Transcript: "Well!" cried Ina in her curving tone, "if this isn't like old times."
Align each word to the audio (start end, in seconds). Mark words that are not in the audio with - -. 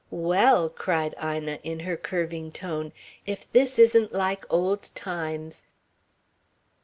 "Well!" 0.09 0.71
cried 0.71 1.13
Ina 1.23 1.59
in 1.61 1.81
her 1.81 1.95
curving 1.95 2.51
tone, 2.51 2.91
"if 3.27 3.51
this 3.51 3.77
isn't 3.77 4.11
like 4.11 4.45
old 4.51 4.89
times." 4.95 5.63